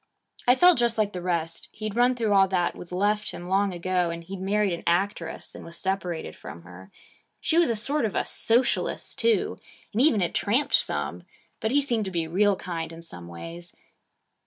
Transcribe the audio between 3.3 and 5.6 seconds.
long ago; and he'd married an actress